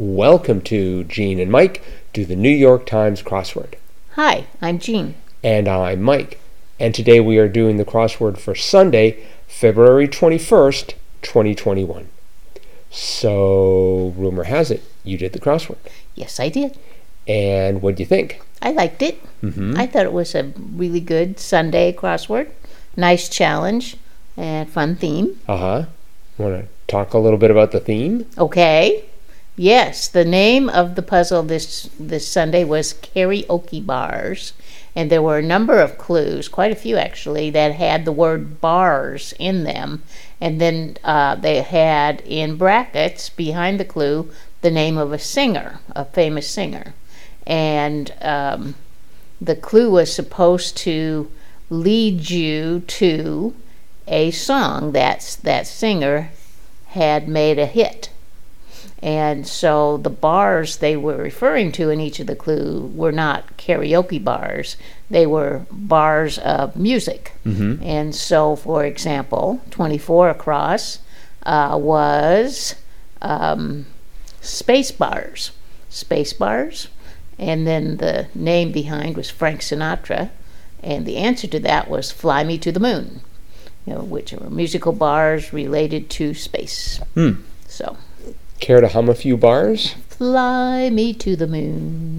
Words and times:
Welcome 0.00 0.62
to 0.62 1.04
Gene 1.04 1.38
and 1.38 1.50
Mike 1.50 1.84
do 2.14 2.24
the 2.24 2.34
New 2.34 2.48
York 2.48 2.86
Times 2.86 3.22
crossword. 3.22 3.74
Hi, 4.12 4.46
I'm 4.62 4.78
Jean. 4.78 5.14
And 5.44 5.68
I'm 5.68 6.00
Mike. 6.00 6.40
And 6.78 6.94
today 6.94 7.20
we 7.20 7.36
are 7.36 7.48
doing 7.48 7.76
the 7.76 7.84
crossword 7.84 8.38
for 8.38 8.54
Sunday, 8.54 9.22
February 9.46 10.08
21st, 10.08 10.94
2021. 11.20 12.08
So, 12.90 14.14
rumor 14.16 14.44
has 14.44 14.70
it, 14.70 14.82
you 15.04 15.18
did 15.18 15.34
the 15.34 15.38
crossword. 15.38 15.76
Yes, 16.14 16.40
I 16.40 16.48
did. 16.48 16.78
And 17.28 17.82
what 17.82 17.96
do 17.96 18.02
you 18.02 18.06
think? 18.06 18.40
I 18.62 18.70
liked 18.70 19.02
it. 19.02 19.22
Mm-hmm. 19.42 19.74
I 19.76 19.86
thought 19.86 20.06
it 20.06 20.14
was 20.14 20.34
a 20.34 20.44
really 20.56 21.00
good 21.00 21.38
Sunday 21.38 21.92
crossword. 21.92 22.48
Nice 22.96 23.28
challenge 23.28 23.98
and 24.34 24.66
fun 24.66 24.96
theme. 24.96 25.38
Uh 25.46 25.58
huh. 25.58 25.84
Want 26.38 26.64
to 26.64 26.68
talk 26.86 27.12
a 27.12 27.18
little 27.18 27.38
bit 27.38 27.50
about 27.50 27.72
the 27.72 27.80
theme? 27.80 28.24
Okay. 28.38 29.04
Yes, 29.62 30.08
the 30.08 30.24
name 30.24 30.70
of 30.70 30.94
the 30.94 31.02
puzzle 31.02 31.42
this 31.42 31.90
this 32.00 32.26
Sunday 32.26 32.64
was 32.64 32.94
karaoke 32.94 33.84
bars, 33.84 34.54
and 34.96 35.10
there 35.10 35.20
were 35.20 35.36
a 35.36 35.42
number 35.42 35.80
of 35.80 35.98
clues, 35.98 36.48
quite 36.48 36.72
a 36.72 36.74
few 36.74 36.96
actually, 36.96 37.50
that 37.50 37.74
had 37.74 38.06
the 38.06 38.10
word 38.10 38.62
bars 38.62 39.34
in 39.38 39.64
them, 39.64 40.02
and 40.40 40.62
then 40.62 40.96
uh, 41.04 41.34
they 41.34 41.60
had 41.60 42.22
in 42.22 42.56
brackets 42.56 43.28
behind 43.28 43.78
the 43.78 43.84
clue 43.84 44.30
the 44.62 44.70
name 44.70 44.96
of 44.96 45.12
a 45.12 45.18
singer, 45.18 45.80
a 45.94 46.06
famous 46.06 46.48
singer, 46.48 46.94
and 47.46 48.14
um, 48.22 48.76
the 49.42 49.56
clue 49.56 49.90
was 49.90 50.10
supposed 50.10 50.74
to 50.78 51.30
lead 51.68 52.30
you 52.30 52.80
to 52.86 53.54
a 54.08 54.30
song 54.30 54.92
that 54.92 55.36
that 55.42 55.66
singer 55.66 56.30
had 56.86 57.28
made 57.28 57.58
a 57.58 57.66
hit. 57.66 58.09
And 59.02 59.46
so 59.46 59.96
the 59.96 60.10
bars 60.10 60.76
they 60.76 60.96
were 60.96 61.16
referring 61.16 61.72
to 61.72 61.88
in 61.88 62.00
each 62.00 62.20
of 62.20 62.26
the 62.26 62.36
clue 62.36 62.92
were 62.94 63.12
not 63.12 63.56
karaoke 63.56 64.22
bars, 64.22 64.76
they 65.08 65.26
were 65.26 65.66
bars 65.70 66.38
of 66.38 66.76
music. 66.76 67.32
Mm-hmm. 67.46 67.82
And 67.82 68.14
so, 68.14 68.56
for 68.56 68.84
example, 68.84 69.60
24 69.70 70.30
across 70.30 70.98
uh, 71.44 71.78
was 71.80 72.74
um, 73.22 73.86
space 74.42 74.90
bars. 74.90 75.52
Space 75.88 76.34
bars. 76.34 76.88
And 77.38 77.66
then 77.66 77.96
the 77.96 78.28
name 78.34 78.70
behind 78.70 79.16
was 79.16 79.30
Frank 79.30 79.60
Sinatra. 79.60 80.28
And 80.82 81.06
the 81.06 81.16
answer 81.16 81.46
to 81.48 81.60
that 81.60 81.88
was 81.88 82.10
Fly 82.10 82.44
Me 82.44 82.58
to 82.58 82.70
the 82.70 82.80
Moon, 82.80 83.22
you 83.86 83.94
know, 83.94 84.02
which 84.02 84.34
are 84.34 84.50
musical 84.50 84.92
bars 84.92 85.54
related 85.54 86.10
to 86.10 86.34
space. 86.34 86.98
Hmm. 87.14 87.42
So. 87.66 87.96
Care 88.60 88.80
to 88.80 88.88
hum 88.88 89.08
a 89.08 89.14
few 89.14 89.36
bars? 89.36 89.94
Fly 90.08 90.90
me 90.90 91.14
to 91.14 91.34
the 91.34 91.46
moon. 91.46 92.18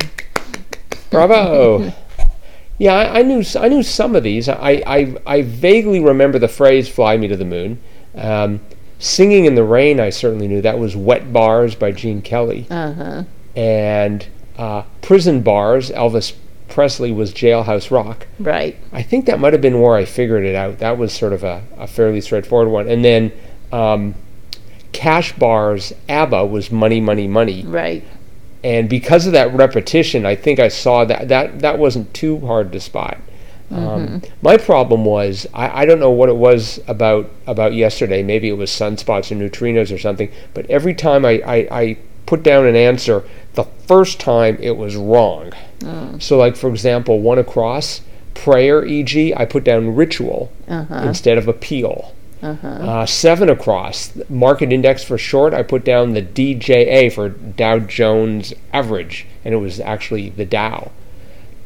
Bravo. 1.12 1.94
yeah, 2.80 2.94
I, 2.94 3.20
I, 3.20 3.22
knew 3.22 3.44
I 3.60 3.68
knew 3.70 3.84
some 3.84 4.16
of 4.16 4.24
these. 4.24 4.50
I, 4.50 4.84
I, 4.88 5.16
I 5.26 5.42
vaguely 5.44 6.00
remember 6.00 6.40
the 6.40 6.48
phrase 6.48 6.90
"Fly 6.90 7.18
me 7.18 7.28
to 7.28 7.38
the 7.38 7.46
moon." 7.46 7.80
Um, 8.16 8.60
Singing 8.98 9.46
in 9.46 9.56
the 9.56 9.64
Rain, 9.64 10.00
I 10.00 10.10
certainly 10.10 10.48
knew 10.48 10.62
that 10.62 10.80
was 10.80 10.96
"Wet 10.96 11.32
Bars" 11.32 11.76
by 11.76 11.92
Gene 11.92 12.22
Kelly. 12.22 12.68
Uh-huh. 12.70 13.24
And 13.56 14.28
uh, 14.58 14.84
Prison 15.02 15.42
Bars, 15.42 15.92
Elvis 15.92 16.34
Presley 16.70 17.12
was 17.12 17.34
Jailhouse 17.34 17.92
Rock. 17.92 18.28
Right. 18.40 18.78
I 18.92 19.04
think 19.04 19.26
that 19.26 19.40
might 19.40 19.54
have 19.54 19.62
been 19.62 19.82
where 19.82 19.96
I 19.96 20.06
figured 20.06 20.46
it 20.46 20.56
out. 20.56 20.80
That 20.80 20.98
was 20.98 21.14
sort 21.14 21.34
of 21.34 21.44
a, 21.44 21.64
a 21.78 21.88
fairly 21.88 22.22
straightforward 22.22 22.70
one. 22.70 22.88
And 22.88 23.06
then. 23.06 23.32
Um, 23.72 24.16
Cash 24.92 25.34
Bar's 25.34 25.94
ABBA 26.10 26.46
was 26.46 26.72
Money, 26.72 27.00
Money, 27.00 27.28
Money. 27.28 27.64
Right. 27.66 28.04
And 28.64 28.90
because 28.90 29.26
of 29.26 29.34
that 29.34 29.54
repetition, 29.54 30.26
I 30.26 30.36
think 30.36 30.60
I 30.60 30.68
saw 30.68 31.06
that 31.06 31.30
that, 31.30 31.60
that 31.60 31.80
wasn't 31.80 32.14
too 32.14 32.40
hard 32.46 32.72
to 32.74 32.80
spot. 32.80 33.18
Um, 33.72 33.78
mm-hmm. 33.78 34.14
Um, 34.16 34.22
my 34.42 34.58
problem 34.58 35.06
was 35.06 35.48
I, 35.54 35.82
I 35.82 35.86
don't 35.86 36.00
know 36.00 36.12
what 36.12 36.30
it 36.30 36.36
was 36.36 36.80
about 36.88 37.30
about 37.48 37.74
yesterday. 37.74 38.22
Maybe 38.22 38.50
it 38.50 38.58
was 38.58 38.70
sunspots 38.70 39.32
or 39.32 39.36
neutrinos 39.36 39.94
or 39.94 39.98
something. 39.98 40.30
But 40.54 40.70
every 40.70 40.94
time 40.94 41.26
I, 41.26 41.42
I, 41.46 41.56
I 41.72 41.98
put 42.26 42.44
down 42.44 42.66
an 42.66 42.76
answer, 42.76 43.24
the 43.54 43.64
first 43.64 44.20
time 44.20 44.58
it 44.60 44.78
was 44.78 44.96
wrong. 44.96 45.52
Mm. 45.80 46.22
So, 46.22 46.38
like 46.38 46.56
for 46.56 46.70
example, 46.70 47.22
one 47.22 47.40
across 47.40 48.02
prayer, 48.34 48.86
e.g., 48.86 49.34
I 49.36 49.46
put 49.46 49.64
down 49.64 49.96
ritual 49.96 50.52
uh-huh. 50.68 51.04
instead 51.06 51.38
of 51.38 51.48
appeal. 51.48 52.14
Uh-huh. 52.42 52.68
Uh, 52.68 53.06
seven 53.06 53.50
across, 53.50 54.14
market 54.30 54.74
index 54.74 55.04
for 55.04 55.18
short, 55.18 55.54
I 55.54 55.62
put 55.62 55.86
down 55.86 56.14
the 56.14 56.22
DJA 56.22 57.14
for 57.14 57.30
Dow 57.30 57.80
Jones 57.80 58.54
Average, 58.74 59.28
and 59.46 59.54
it 59.54 59.58
was 59.58 59.80
actually 59.80 60.30
the 60.30 60.46
Dow. 60.46 60.92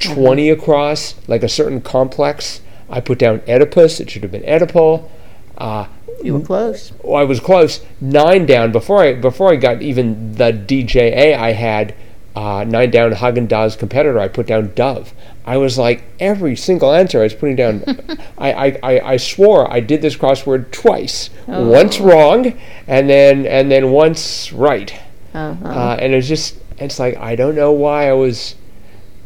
Uh-huh. 0.03 0.13
20 0.13 0.49
across, 0.49 1.15
like 1.27 1.43
a 1.43 1.49
certain 1.49 1.81
complex, 1.81 2.59
I 2.89 2.99
put 2.99 3.19
down 3.19 3.41
Oedipus, 3.47 3.99
it 3.99 4.09
should 4.09 4.23
have 4.23 4.31
been 4.31 4.43
Oedipal. 4.43 5.09
Uh, 5.57 5.87
you 6.23 6.33
were 6.33 6.45
close. 6.45 6.91
Oh, 7.03 7.13
I 7.13 7.23
was 7.23 7.39
close. 7.39 7.83
Nine 8.01 8.45
down 8.45 8.71
before 8.71 9.03
I 9.03 9.13
before 9.13 9.51
I 9.51 9.55
got 9.55 9.81
even 9.81 10.35
the 10.35 10.51
DJA. 10.51 11.35
I 11.37 11.51
had 11.51 11.93
uh, 12.35 12.65
nine 12.67 12.91
down 12.91 13.13
Haagen 13.13 13.47
Dazs 13.47 13.77
competitor. 13.77 14.19
I 14.19 14.27
put 14.27 14.47
down 14.47 14.73
Dove. 14.75 15.13
I 15.45 15.57
was 15.57 15.77
like 15.77 16.03
every 16.19 16.55
single 16.55 16.91
answer 16.91 17.19
I 17.19 17.23
was 17.23 17.33
putting 17.33 17.55
down. 17.55 17.83
I, 18.37 18.51
I, 18.51 18.79
I, 18.83 19.11
I, 19.13 19.17
swore 19.17 19.71
I 19.71 19.79
did 19.79 20.01
this 20.01 20.15
crossword 20.17 20.71
twice. 20.71 21.29
Oh. 21.47 21.69
Once 21.69 21.99
wrong, 21.99 22.59
and 22.87 23.09
then 23.09 23.45
and 23.45 23.71
then 23.71 23.91
once 23.91 24.51
right. 24.51 24.93
Uh-huh. 25.33 25.67
Uh, 25.67 25.97
and 25.99 26.13
it's 26.13 26.27
just 26.27 26.57
it's 26.77 26.99
like 26.99 27.15
I 27.17 27.35
don't 27.35 27.55
know 27.55 27.71
why 27.71 28.09
I 28.09 28.13
was 28.13 28.55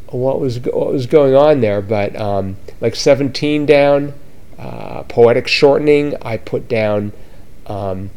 what 0.10 0.40
was 0.40 0.60
what 0.60 0.92
was 0.92 1.08
going 1.08 1.36
on 1.36 1.62
there, 1.62 1.82
but 1.82 2.16
um, 2.16 2.58
like 2.80 2.96
17 2.96 3.66
down, 3.66 4.14
uh, 4.60 5.04
poetic 5.04 5.48
shortening. 5.48 6.16
I 6.22 6.38
put 6.38 6.68
down. 6.68 7.12
Um, 7.66 8.12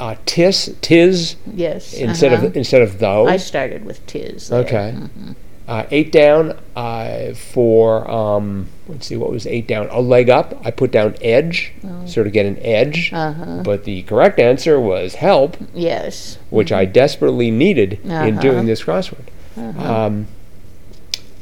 uh, 0.00 0.16
tis 0.26 0.74
tis 0.80 1.36
yes 1.52 1.94
instead 1.94 2.32
uh-huh. 2.32 2.46
of 2.46 2.56
instead 2.56 2.82
of 2.82 2.98
though. 2.98 3.26
I 3.26 3.36
started 3.36 3.84
with 3.84 4.04
tis. 4.06 4.48
There. 4.48 4.60
Okay. 4.60 4.94
Mm-hmm. 4.96 5.32
Uh, 5.66 5.86
eight 5.90 6.12
down 6.12 6.58
uh, 6.76 7.32
for 7.32 8.08
um, 8.10 8.68
let's 8.86 9.06
see 9.06 9.16
what 9.16 9.30
was 9.30 9.46
eight 9.46 9.66
down 9.66 9.88
a 9.90 10.00
leg 10.00 10.28
up 10.28 10.54
i 10.64 10.70
put 10.70 10.90
down 10.90 11.16
edge 11.22 11.72
oh. 11.84 12.06
sort 12.06 12.26
of 12.26 12.32
get 12.32 12.44
an 12.44 12.58
edge 12.58 13.10
uh-huh. 13.12 13.62
but 13.62 13.84
the 13.84 14.02
correct 14.02 14.38
answer 14.38 14.78
was 14.78 15.14
help 15.14 15.56
yes 15.72 16.38
which 16.50 16.68
mm-hmm. 16.68 16.80
i 16.80 16.84
desperately 16.84 17.50
needed 17.50 17.98
uh-huh. 18.04 18.26
in 18.26 18.36
doing 18.36 18.66
this 18.66 18.82
crossword 18.82 19.24
uh-huh. 19.56 20.04
um, 20.06 20.26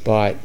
but 0.05 0.37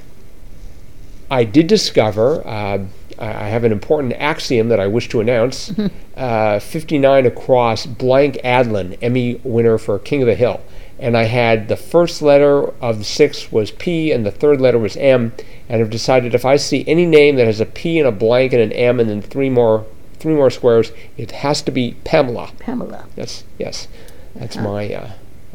i 1.30 1.44
did 1.44 1.68
discover 1.68 2.44
uh, 2.46 2.84
I 3.18 3.48
have 3.48 3.64
an 3.64 3.72
important 3.72 4.12
axiom 4.14 4.68
that 4.68 4.80
I 4.80 4.86
wish 4.86 5.08
to 5.10 5.20
announce. 5.20 5.72
uh, 6.16 6.60
59 6.60 7.26
across, 7.26 7.86
blank 7.86 8.38
Adlon, 8.44 8.98
Emmy 9.02 9.40
winner 9.44 9.78
for 9.78 9.98
King 9.98 10.22
of 10.22 10.26
the 10.26 10.34
Hill 10.34 10.60
and 10.98 11.16
I 11.16 11.24
had 11.24 11.68
the 11.68 11.76
first 11.76 12.22
letter 12.22 12.68
of 12.82 12.98
the 12.98 13.04
six 13.04 13.52
was 13.52 13.70
P 13.70 14.10
and 14.10 14.26
the 14.26 14.30
third 14.30 14.60
letter 14.60 14.78
was 14.78 14.96
M, 14.96 15.32
and 15.68 15.80
I've 15.80 15.90
decided 15.90 16.34
if 16.34 16.44
I 16.44 16.56
see 16.56 16.84
any 16.86 17.06
name 17.06 17.36
that 17.36 17.46
has 17.46 17.60
a 17.60 17.66
P 17.66 17.98
and 17.98 18.08
a 18.08 18.12
blank 18.12 18.52
and 18.52 18.62
an 18.62 18.72
M 18.72 18.98
and 18.98 19.08
then 19.08 19.22
three 19.22 19.50
more 19.50 19.86
three 20.18 20.34
more 20.34 20.50
squares, 20.50 20.90
it 21.16 21.30
has 21.30 21.62
to 21.62 21.70
be 21.70 21.94
Pamela. 22.02 22.50
Pamela. 22.58 23.06
Yes, 23.16 23.44
yes, 23.58 23.86
that's 24.34 24.56
uh-huh. 24.56 24.68
my 24.68 24.92
uh, 24.92 25.10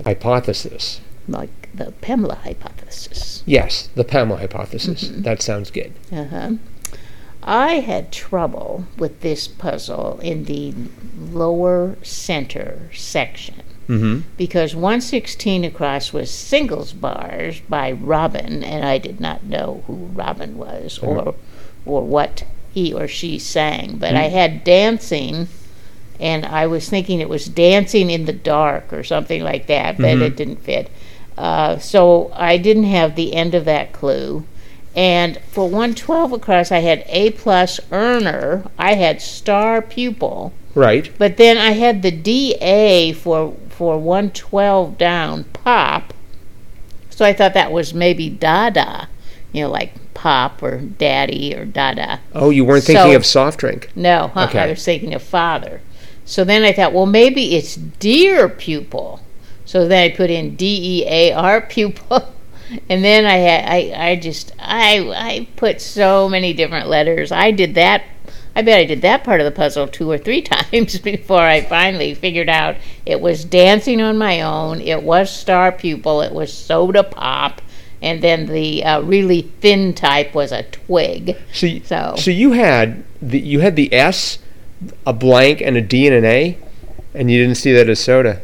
hypothesis. 0.06 1.02
Like 1.28 1.70
the 1.74 1.92
Pamela 2.00 2.36
hypothesis. 2.36 3.44
Yes, 3.46 3.90
the 3.96 4.06
Pamela 4.06 4.40
hypothesis. 4.40 5.06
Mm-hmm. 5.06 5.22
That 5.24 5.42
sounds 5.42 5.72
good. 5.72 5.94
Uh 6.12 6.26
huh. 6.26 6.52
I 7.46 7.76
had 7.76 8.12
trouble 8.12 8.86
with 8.98 9.22
this 9.22 9.48
puzzle 9.48 10.20
in 10.22 10.46
the 10.46 10.74
lower 11.18 11.98
center 12.02 12.90
section 12.94 13.64
mm-hmm. 13.88 14.22
because 14.38 14.76
116 14.76 15.64
across 15.64 16.14
was 16.14 16.32
singles 16.32 16.94
bars 16.94 17.60
by 17.62 17.92
Robyn, 17.92 18.64
and 18.64 18.86
I 18.86 18.98
did 18.98 19.20
not 19.20 19.44
know 19.44 19.84
who 19.88 19.94
Robyn 20.14 20.58
was 20.58 21.00
or 21.00 21.36
or 21.86 22.02
what 22.04 22.46
he 22.74 22.94
or 22.94 23.08
she 23.08 23.38
sang. 23.40 23.98
But 23.98 24.10
mm-hmm. 24.10 24.18
I 24.18 24.28
had 24.30 24.64
dancing, 24.64 25.48
and 26.20 26.46
I 26.46 26.68
was 26.68 26.90
thinking 26.90 27.20
it 27.20 27.30
was 27.30 27.46
dancing 27.48 28.10
in 28.10 28.26
the 28.26 28.34
dark 28.34 28.92
or 28.94 29.04
something 29.04 29.44
like 29.44 29.68
that, 29.68 29.98
but 29.98 30.06
mm-hmm. 30.06 30.24
it 30.24 30.36
didn't 30.36 30.58
fit. 30.58 30.90
Uh, 31.38 31.78
so 31.80 32.32
I 32.36 32.58
didn't 32.58 32.84
have 32.86 33.16
the 33.16 33.34
end 33.34 33.56
of 33.56 33.66
that 33.66 33.92
clue. 33.92 34.46
And 34.96 35.40
for 35.50 35.66
112 35.66 36.34
across, 36.34 36.72
I 36.72 36.80
had 36.80 37.04
A 37.08 37.32
plus 37.32 37.80
earner. 37.92 38.66
I 38.78 38.94
had 38.94 39.22
star 39.22 39.82
pupil. 39.82 40.54
Right. 40.76 41.12
But 41.18 41.38
then 41.38 41.58
I 41.58 41.72
had 41.72 42.02
the 42.02 42.12
DA 42.12 43.14
for 43.14 43.56
for 43.70 43.98
112 43.98 44.98
down 44.98 45.46
pop. 45.46 46.14
So 47.10 47.26
I 47.26 47.34
thought 47.34 47.54
that 47.54 47.72
was 47.72 47.94
maybe 47.94 48.30
Dada, 48.30 49.08
you 49.52 49.64
know, 49.64 49.72
like 49.72 50.14
pop 50.14 50.62
or 50.64 50.78
daddy 50.78 51.56
or 51.56 51.66
Dada. 51.66 52.22
Oh, 52.34 52.50
you 52.50 52.66
weren't 52.66 52.84
thinking 52.84 53.12
so, 53.12 53.16
of 53.16 53.26
soft 53.26 53.60
drink? 53.60 53.90
No, 53.96 54.32
huh, 54.34 54.46
okay. 54.50 54.60
I 54.60 54.70
was 54.70 54.84
thinking 54.84 55.14
of 55.14 55.22
father. 55.22 55.82
So 56.26 56.44
then 56.44 56.64
I 56.64 56.72
thought, 56.72 56.94
well, 56.94 57.06
maybe 57.06 57.56
it's 57.56 57.76
dear 57.76 58.48
pupil. 58.48 59.22
So 59.66 59.88
then 59.88 60.12
I 60.12 60.16
put 60.16 60.30
in 60.30 60.56
D 60.56 61.02
E 61.02 61.06
A 61.08 61.34
R 61.34 61.62
pupil. 61.62 62.30
And 62.90 63.04
then 63.04 63.26
I 63.26 63.38
had 63.38 63.66
I, 63.70 64.10
I 64.12 64.16
just 64.16 64.52
I 64.60 65.00
I 65.16 65.48
put 65.56 65.82
so 65.82 66.28
many 66.30 66.54
different 66.54 66.88
letters. 66.88 67.32
I 67.32 67.52
did 67.52 67.76
that 67.76 68.04
I 68.56 68.62
bet 68.62 68.80
I 68.80 68.86
did 68.86 69.02
that 69.02 69.24
part 69.24 69.42
of 69.42 69.46
the 69.46 69.52
puzzle 69.52 69.88
two 69.88 70.10
or 70.10 70.18
three 70.18 70.42
times 70.54 71.00
before 71.00 71.42
I 71.42 71.62
finally 71.62 72.14
figured 72.14 72.50
out 72.50 72.76
it 73.06 73.20
was 73.20 73.44
dancing 73.46 74.00
on 74.02 74.18
my 74.18 74.42
own, 74.42 74.80
it 74.82 75.02
was 75.04 75.32
star 75.32 75.72
pupil, 75.72 76.22
it 76.22 76.32
was 76.34 76.54
soda 76.54 77.04
pop, 77.04 77.62
and 78.02 78.22
then 78.22 78.46
the 78.46 78.84
uh, 78.84 79.02
really 79.02 79.42
thin 79.60 79.94
type 79.94 80.34
was 80.36 80.52
a 80.52 80.64
twig. 80.64 81.36
So, 81.52 81.68
y- 81.68 81.82
So- 81.84 82.16
so 82.18 82.32
you 82.32 82.52
had 82.52 83.04
the 83.22 83.40
you 83.40 83.60
had 83.62 83.76
the 83.76 83.92
S, 83.94 84.38
a 85.06 85.14
blank, 85.14 85.60
and 85.62 85.76
a 85.78 85.82
D 85.82 86.06
and 86.08 86.16
an 86.16 86.26
A, 86.26 86.58
and 87.16 87.32
you 87.32 87.42
didn't 87.42 87.58
see 87.58 87.72
that 87.74 87.90
as 87.90 88.00
soda. 88.00 88.42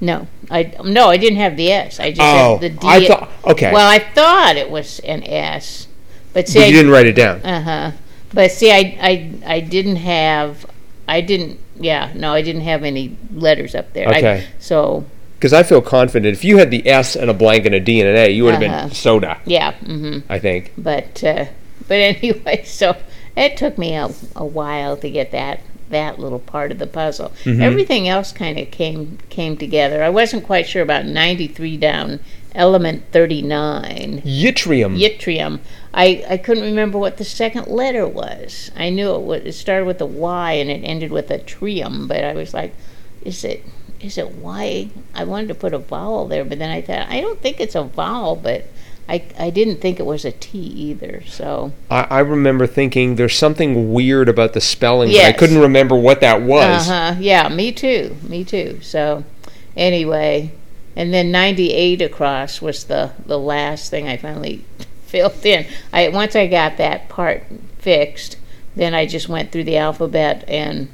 No, 0.00 0.28
I 0.50 0.74
no, 0.84 1.08
I 1.08 1.16
didn't 1.16 1.38
have 1.38 1.56
the 1.56 1.70
S. 1.70 2.00
I 2.00 2.10
just 2.10 2.20
Oh, 2.20 2.58
had 2.58 2.60
the 2.60 2.70
D. 2.70 2.86
I 2.88 3.06
thought 3.06 3.30
okay, 3.46 3.72
Well, 3.72 3.88
I 3.88 3.98
thought 4.00 4.56
it 4.56 4.68
was 4.70 4.98
an 5.00 5.22
S, 5.24 5.86
but 6.32 6.48
see, 6.48 6.58
but 6.60 6.68
you 6.68 6.74
didn't 6.74 6.90
write 6.90 7.06
it 7.06 7.12
down. 7.14 7.40
Uh 7.42 7.62
huh. 7.62 7.90
But 8.32 8.52
see, 8.52 8.70
I, 8.70 8.96
I, 9.00 9.32
I 9.44 9.60
didn't 9.60 9.96
have, 9.96 10.64
I 11.08 11.20
didn't, 11.20 11.58
yeah, 11.80 12.12
no, 12.14 12.32
I 12.32 12.42
didn't 12.42 12.62
have 12.62 12.84
any 12.84 13.16
letters 13.34 13.74
up 13.74 13.92
there. 13.92 14.08
I- 14.08 14.18
Okay. 14.18 14.44
so, 14.60 15.04
Because 15.36 15.52
I 15.52 15.64
feel 15.64 15.80
confident 15.82 16.32
if 16.36 16.44
you 16.44 16.58
had 16.58 16.70
the 16.70 16.86
S 16.88 17.16
and 17.16 17.28
a 17.28 17.34
blank 17.34 17.66
and 17.66 17.74
a 17.74 17.80
D 17.80 18.00
and 18.00 18.08
an 18.08 18.16
A, 18.16 18.30
you 18.30 18.44
would 18.44 18.54
have 18.54 18.62
Uh-huh. 18.62 18.86
been 18.86 18.94
soda. 18.94 19.38
yeah, 19.46 19.72
hmm 19.72 20.18
I 20.28 20.38
think. 20.38 20.72
But, 20.78 21.24
uh, 21.24 21.46
but 21.88 21.94
anyway, 21.94 22.62
so 22.64 22.96
it 23.36 23.56
took 23.56 23.76
me 23.78 23.94
a, 23.96 24.08
a 24.36 24.44
while 24.44 24.96
to 24.98 25.10
get 25.10 25.32
that 25.32 25.60
that 25.90 26.18
little 26.18 26.38
part 26.38 26.72
of 26.72 26.78
the 26.78 26.86
puzzle. 26.86 27.32
Mm-hmm. 27.44 27.62
Everything 27.62 28.08
else 28.08 28.32
kind 28.32 28.58
of 28.58 28.70
came 28.70 29.18
came 29.28 29.56
together. 29.56 30.02
I 30.02 30.10
wasn't 30.10 30.44
quite 30.44 30.66
sure 30.66 30.82
about 30.82 31.06
93 31.06 31.76
down 31.76 32.20
element 32.54 33.04
39. 33.12 34.22
Yttrium. 34.22 34.98
Yttrium. 34.98 35.60
I, 35.92 36.24
I 36.28 36.36
couldn't 36.36 36.64
remember 36.64 36.98
what 36.98 37.16
the 37.16 37.24
second 37.24 37.66
letter 37.68 38.06
was. 38.06 38.70
I 38.76 38.90
knew 38.90 39.14
it, 39.14 39.22
was, 39.22 39.42
it 39.42 39.52
started 39.52 39.86
with 39.86 40.00
a 40.00 40.06
Y 40.06 40.52
and 40.52 40.70
it 40.70 40.84
ended 40.84 41.10
with 41.10 41.30
a 41.30 41.38
trium, 41.38 42.06
but 42.06 42.24
I 42.24 42.34
was 42.34 42.54
like, 42.54 42.74
is 43.22 43.44
it 43.44 43.64
is 44.00 44.16
it 44.16 44.30
Y? 44.36 44.88
I 45.14 45.24
wanted 45.24 45.48
to 45.48 45.54
put 45.54 45.74
a 45.74 45.78
vowel 45.78 46.26
there, 46.26 46.44
but 46.44 46.58
then 46.58 46.70
I 46.70 46.80
thought 46.80 47.08
I 47.08 47.20
don't 47.20 47.40
think 47.40 47.60
it's 47.60 47.74
a 47.74 47.82
vowel, 47.82 48.36
but 48.36 48.64
I 49.10 49.24
I 49.38 49.50
didn't 49.50 49.80
think 49.80 49.98
it 49.98 50.06
was 50.06 50.24
a 50.24 50.30
T 50.30 50.58
either. 50.58 51.22
So 51.26 51.72
I, 51.90 52.02
I 52.02 52.18
remember 52.20 52.66
thinking 52.66 53.16
there's 53.16 53.36
something 53.36 53.92
weird 53.92 54.28
about 54.28 54.52
the 54.52 54.60
spelling, 54.60 55.10
but 55.10 55.24
I 55.24 55.32
couldn't 55.32 55.58
remember 55.58 55.96
what 55.96 56.20
that 56.20 56.42
was. 56.42 56.88
uh 56.88 57.14
huh. 57.14 57.20
Yeah, 57.20 57.48
me 57.48 57.72
too. 57.72 58.16
Me 58.22 58.44
too. 58.44 58.78
So 58.82 59.24
anyway, 59.76 60.52
and 60.94 61.12
then 61.12 61.32
98 61.32 62.00
across 62.00 62.62
was 62.62 62.84
the 62.84 63.12
the 63.26 63.38
last 63.38 63.90
thing 63.90 64.08
I 64.08 64.16
finally 64.16 64.64
filled 65.06 65.44
in. 65.44 65.66
I 65.92 66.08
once 66.08 66.36
I 66.36 66.46
got 66.46 66.76
that 66.76 67.08
part 67.08 67.42
fixed, 67.78 68.36
then 68.76 68.94
I 68.94 69.06
just 69.06 69.28
went 69.28 69.50
through 69.50 69.64
the 69.64 69.76
alphabet 69.76 70.44
and 70.46 70.88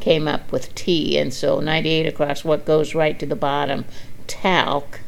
came 0.00 0.26
up 0.28 0.52
with 0.52 0.74
T, 0.74 1.16
and 1.16 1.32
so 1.32 1.60
98 1.60 2.06
across, 2.06 2.44
what 2.44 2.64
goes 2.64 2.92
right 2.94 3.16
to 3.20 3.24
the 3.24 3.36
bottom, 3.36 3.84
talc, 4.26 4.98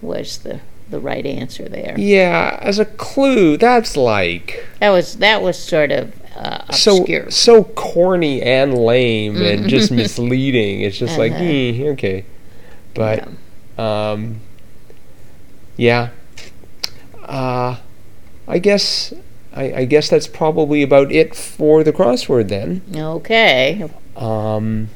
was 0.00 0.38
the 0.38 0.60
the 0.88 1.00
right 1.00 1.26
answer 1.26 1.68
there. 1.68 1.94
Yeah, 1.98 2.58
as 2.62 2.78
a 2.78 2.84
clue, 2.84 3.56
that's 3.56 3.96
like 3.96 4.64
That 4.80 4.90
was 4.90 5.16
that 5.18 5.42
was 5.42 5.58
sort 5.58 5.90
of 5.92 6.12
uh, 6.36 6.70
so 6.72 6.98
obscure. 6.98 7.30
so 7.30 7.64
corny 7.64 8.42
and 8.42 8.76
lame 8.76 9.36
and 9.42 9.68
just 9.76 9.90
misleading. 9.90 10.82
It's 10.82 10.98
just 10.98 11.18
like, 11.18 11.32
Uh-huh. 11.32 11.42
eh, 11.44 11.88
okay, 11.92 12.24
but 12.94 13.28
um, 13.78 14.40
yeah, 15.76 16.10
uh, 17.24 17.76
I 18.46 18.58
guess 18.58 19.12
I, 19.54 19.72
I 19.72 19.84
guess 19.86 20.08
that's 20.10 20.26
probably 20.26 20.82
about 20.82 21.10
it 21.10 21.34
for 21.34 21.82
the 21.82 21.92
crossword 21.92 22.48
then. 22.48 22.82
Okay. 22.94 23.88
Um, 24.14 24.88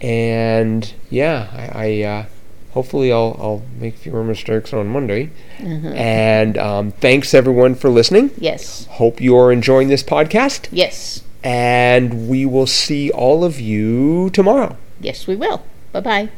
and 0.00 0.92
yeah, 1.10 1.48
I, 1.52 1.86
I 1.86 2.02
uh, 2.02 2.24
hopefully 2.72 3.12
I'll 3.12 3.36
I'll 3.40 3.62
make 3.78 3.96
fewer 3.96 4.24
mistakes 4.24 4.72
on 4.72 4.88
Monday. 4.88 5.30
And 5.58 6.56
um, 6.58 6.92
thanks 6.92 7.34
everyone 7.34 7.74
for 7.74 7.90
listening. 7.90 8.30
Yes. 8.38 8.86
Hope 8.86 9.20
you're 9.20 9.52
enjoying 9.52 9.88
this 9.88 10.02
podcast, 10.02 10.68
Yes. 10.72 11.22
and 11.44 12.28
we 12.28 12.46
will 12.46 12.66
see 12.66 13.10
all 13.10 13.44
of 13.44 13.60
you 13.60 14.30
tomorrow. 14.30 14.76
Yes, 15.00 15.26
we 15.26 15.36
will. 15.36 15.62
Bye 15.92 16.00
bye. 16.00 16.28